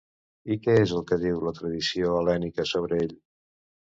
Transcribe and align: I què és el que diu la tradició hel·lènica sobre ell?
I 0.53 0.55
què 0.61 0.73
és 0.85 0.93
el 0.99 1.03
que 1.11 1.19
diu 1.25 1.43
la 1.49 1.53
tradició 1.59 2.15
hel·lènica 2.21 2.65
sobre 2.73 2.97
ell? 3.05 3.13